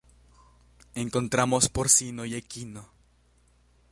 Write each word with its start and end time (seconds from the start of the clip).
Encontramos 0.95 1.69
porcino 1.69 2.25
y 2.25 2.33
equino. 2.33 2.89